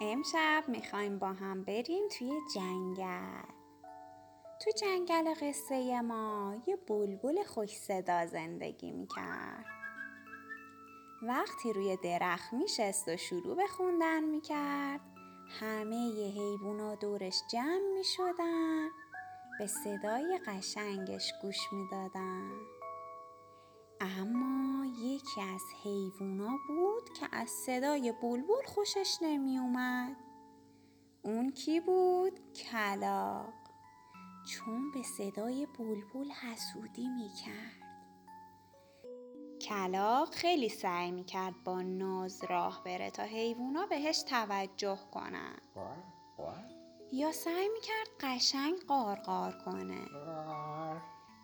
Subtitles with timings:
[0.00, 3.42] امشب می‌خوایم با هم بریم توی جنگل.
[4.64, 9.64] تو جنگل قصه ما یه بلبل خوش صدا زندگی می‌کرد.
[11.22, 15.00] وقتی روی درخت میشست و شروع به خوندن می‌کرد
[15.60, 18.88] همه ی حیوونا دورش جمع می‌شدن
[19.58, 22.50] به صدای قشنگش گوش می‌دادن.
[24.00, 30.16] اما یکی از حیوونا بود که از صدای بلبل خوشش نمیومد
[31.22, 33.52] اون کی بود؟ کلاق.
[34.46, 37.80] چون به صدای بلبل حسودی می‌کرد.
[39.60, 45.58] کلاق خیلی سعی می‌کرد با ناز راه بره تا حیوونا بهش توجه کنن.
[47.12, 50.06] یا سعی می‌کرد قشنگ قارقار کنه.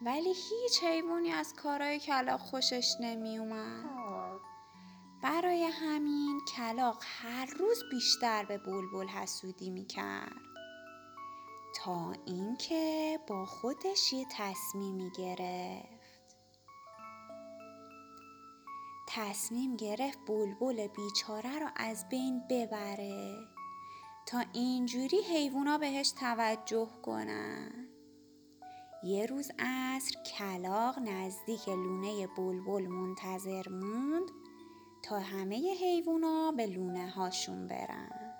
[0.02, 4.40] ولی هیچ حیوانی از کارهای کلاق خوشش نمیومد.
[5.22, 10.32] برای همین کلاق هر روز بیشتر به بلبل حسودی می‌کرد.
[11.76, 16.06] تا اینکه با خودش یه تصمیمی گرفت.
[19.08, 23.34] تصمیم گرفت بلبل بیچاره رو از بین ببره
[24.26, 27.85] تا اینجوری حیوونا بهش توجه کنن.
[29.02, 34.30] یه روز عصر کلاق نزدیک لونه بلبل منتظر موند
[35.02, 38.32] تا همه حیوونا به لونه هاشون برن.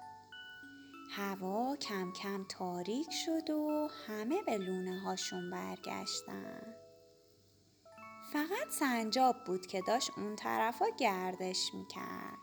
[1.10, 6.74] هوا کم کم تاریک شد و همه به لونه هاشون برگشتن.
[8.32, 12.38] فقط سنجاب بود که داشت اون طرفا گردش می‌کرد.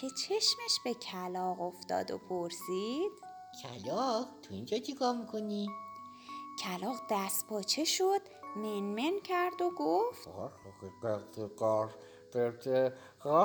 [0.00, 3.12] که چشمش به کلاق افتاد و پرسید
[3.62, 5.68] کلاق تو اینجا چیکار می‌کنی؟
[6.62, 8.20] کلاق دست پاچه شد
[8.56, 10.28] منمن کرد و گفت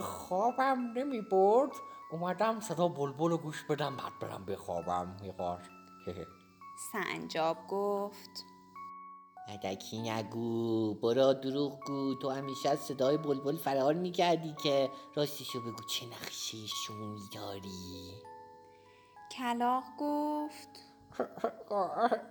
[0.02, 1.72] خوابم نمی برد.
[2.12, 5.70] اومدم صدا بلبل رو گوش بدم بعد برم بخوابم میقار
[6.92, 8.46] سنجاب گفت.
[9.50, 12.16] مدکی نگو برا دروغ گو.
[12.16, 18.22] تو همیشه از صدای بلبل فرار می‌کردی که راستشو بگو چه نقشه شومی داری.
[19.32, 20.97] کلاق گفت.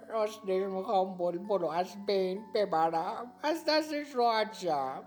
[0.09, 5.04] راست نمی‌خوام بلبل رو از بین ببرم از دستش راحت شم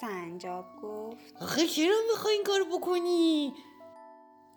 [0.00, 1.42] سنجاب گفت.
[1.42, 3.54] آخه چرا می‌خوای این کار بکنی؟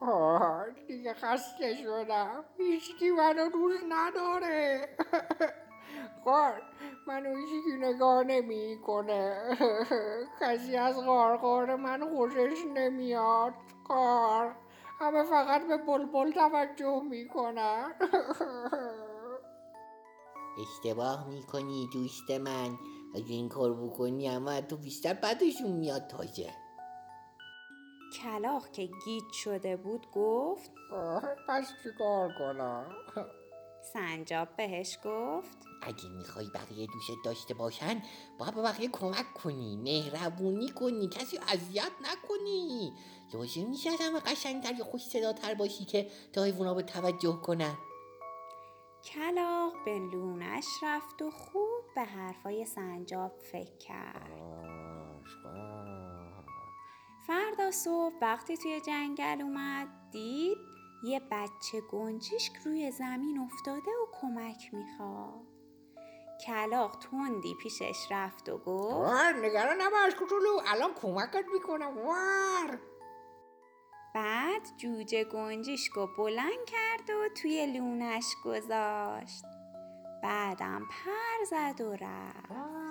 [0.02, 2.46] آه دیگه خسته شدم.
[2.58, 4.90] هیچکی منو دوست نداره.
[6.26, 6.62] قار
[7.08, 9.58] منو هیچکی نگاه نمی کنه
[10.42, 13.54] کسی از قارقار من خوشش نمیاد.
[13.88, 14.56] قار
[15.00, 17.94] همه فقط به بلبل توجه می‌کنن.
[20.62, 22.78] اشتباه می‌کنی دوست من.
[23.16, 26.54] اگه این کار بکنی اما تو بیشتر بدشون میاد تازه.
[28.24, 30.72] کلاق که گیج شده بود گفت
[31.50, 32.86] پس چیکار کنم؟
[33.94, 38.02] سنجاب بهش گفت اگه می‌خوای بقیه دوست داشته باشن
[38.40, 42.94] باید به بقیه کمک کنی مهربونی کنی کسی اذیت نکنی.
[43.34, 47.78] لازم نیست از همه قشنگتر یا خوش صداتر باشی که تا حیوونا به توجه کنن.
[49.04, 54.58] کلاق به لونش رفت و خوب به حرفای سنجاب فکر کرد.
[57.28, 64.74] فردا صبح وقتی توی جنگل اومد دید یه بچه گنجیشک روی زمین افتاده و کمک
[64.74, 65.48] می‌خواد.
[66.46, 72.80] کلاق تندی پیشش رفت و گفت وار نگران نباش کوچولو الان کمکت می‌کنم وار!
[74.16, 79.44] بعد جوجه گنجیشک رو بلند کرد و توی لونش گذاشت.
[80.24, 82.88] بعدم پر زد و رفت.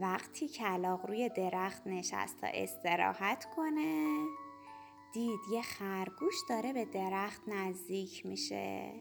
[0.00, 4.26] وقتی کلاق روی درخت نشست تا استراحت کنه
[5.12, 8.92] دید یه خرگوش داره به درخت نزدیک میشه.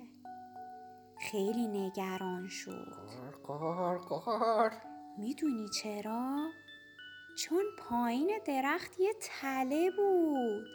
[1.20, 3.10] خیلی نگران شد.
[3.44, 4.72] قار قار
[5.18, 6.50] می‌دونی چرا؟
[7.38, 10.68] چون پایین درخت یه تله بود.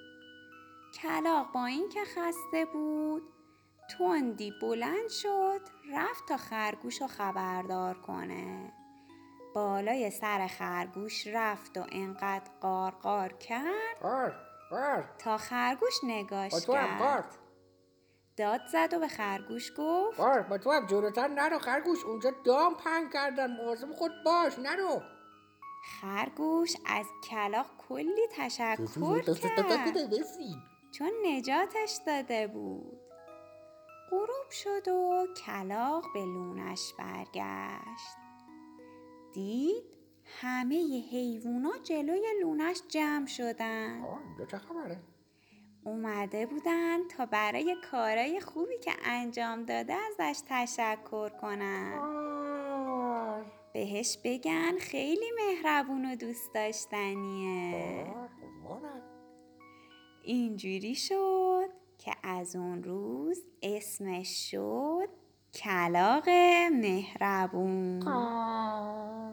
[1.02, 3.22] کلاق با اینکه خسته بود
[3.98, 5.60] تندی بلند شد
[5.92, 8.72] رفت تا خرگوش رو خبردار کنه.
[9.54, 13.96] بالای سر خرگوش رفت و انقدر قارقار کرد.
[15.18, 17.38] تا خرگوش نگاش با تو هم کرد
[18.36, 20.16] داد زد و به خرگوش گفت.
[20.20, 22.04] قار با تو هم جلوتر نرو خرگوش.
[22.04, 23.56] اونجا دام پنگ کردن.
[23.56, 25.02] مواظب خود باش نرو.
[26.00, 30.10] خرگوش از کلاق کلی تشکر کرد.
[30.90, 33.00] چون نجاتش داده بود.
[34.10, 38.16] غروب شد و کلاق به لونش برگشت.
[39.32, 39.93] دید
[40.24, 44.04] همه حیوونا جلوی لونش جمع شدن.
[44.04, 45.00] آه اینجا چه خبره؟
[45.84, 51.98] اومده بودن تا برای کارای خوبی که انجام داده ازش تشکر کنن.
[51.98, 53.42] آه
[53.72, 58.06] بهش بگن خیلی مهربون و دوست داشتنیه.
[58.68, 58.80] آه.
[60.22, 61.68] اینجوری شد
[61.98, 65.08] که از اون روز اسمش شد
[65.54, 66.28] کلاق
[66.72, 68.08] مهربون.
[68.08, 69.14] آه.